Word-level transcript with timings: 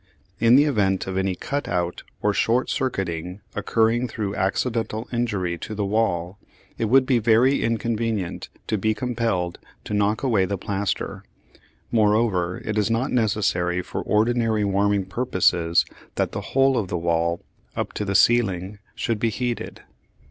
In 0.39 0.55
the 0.55 0.63
event 0.63 1.05
of 1.05 1.15
any 1.15 1.35
"cut 1.35 1.67
out" 1.67 2.01
or 2.23 2.33
"short 2.33 2.71
circuiting" 2.71 3.41
occurring 3.53 4.07
through 4.07 4.33
accidental 4.35 5.07
injury 5.13 5.59
to 5.59 5.75
the 5.75 5.85
wall, 5.85 6.39
it 6.79 6.85
would 6.85 7.05
be 7.05 7.19
very 7.19 7.61
inconvenient 7.61 8.49
to 8.65 8.79
be 8.79 8.95
compelled 8.95 9.59
to 9.83 9.93
knock 9.93 10.23
away 10.23 10.45
the 10.45 10.57
plaster. 10.57 11.23
Moreover, 11.91 12.57
it 12.65 12.79
is 12.79 12.89
not 12.89 13.11
necessary 13.11 13.83
for 13.83 14.01
ordinary 14.01 14.63
warming 14.63 15.05
purposes 15.05 15.85
that 16.15 16.31
the 16.31 16.41
whole 16.41 16.79
of 16.79 16.87
the 16.87 16.97
wall, 16.97 17.43
up 17.75 17.93
to 17.93 18.03
the 18.03 18.15
ceiling, 18.15 18.79
should 18.95 19.19
be 19.19 19.29
heated. 19.29 19.83